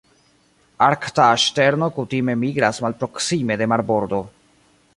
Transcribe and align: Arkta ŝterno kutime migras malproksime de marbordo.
Arkta 0.85 1.27
ŝterno 1.43 1.89
kutime 1.97 2.35
migras 2.45 2.81
malproksime 2.87 3.59
de 3.63 3.69
marbordo. 3.75 4.23